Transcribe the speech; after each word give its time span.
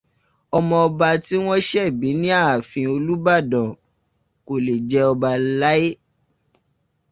Ọmọ 0.57 0.75
ọba 0.87 1.07
tí 1.25 1.35
wọ́n 1.45 1.63
ṣẹ̀ 1.69 1.87
bí 1.99 2.09
ni 2.21 2.29
ààfin 2.43 2.87
olúbàdàn 2.95 3.69
kò 4.45 4.53
le 4.65 4.73
jẹ 4.89 5.01
ọba 5.11 5.29
láí. 5.59 5.87